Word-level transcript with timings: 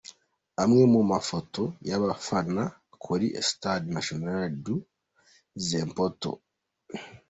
Amwe 0.63 0.83
mu 0.93 1.01
mafoto 1.11 1.61
y’abafana 1.87 2.63
kuri 3.03 3.25
Estádio 3.41 3.89
Nacional 3.97 4.41
do 4.65 4.75
Zimpeto. 5.67 6.31